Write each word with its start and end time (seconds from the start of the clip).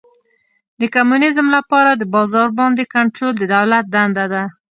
د 0.79 0.81
کمونیزم 0.95 1.47
لپاره 1.57 1.91
د 1.95 2.03
بازار 2.15 2.49
باندې 2.59 2.83
کنټرول 2.95 3.33
د 3.37 3.43
دولت 3.55 3.85
دنده 3.95 4.25
ده. 4.33 4.43